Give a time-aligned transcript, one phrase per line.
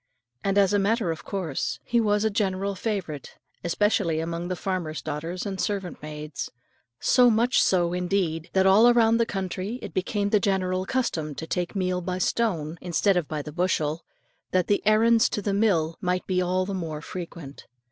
[0.43, 4.99] And, as a matter of course, he was a general favourite, especially among the farmer's
[4.99, 6.49] daughters and servant maids;
[6.99, 11.45] so much so indeed, that all round the country it became the general custom to
[11.45, 14.03] take meal by the stone, instead of by the bushel,
[14.49, 17.67] that the "errands to the mill" might be all the more frequent.